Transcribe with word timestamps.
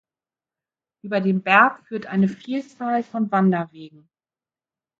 Über 1.03 1.21
den 1.21 1.43
Berg 1.43 1.85
führt 1.85 2.07
eine 2.07 2.27
Vielzahl 2.27 3.03
von 3.03 3.31
Wanderwegen. 3.31 4.09